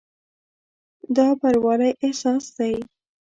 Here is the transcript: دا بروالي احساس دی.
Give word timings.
دا 1.15 1.27
بروالي 1.39 1.91
احساس 2.05 2.43
دی. 2.57 2.73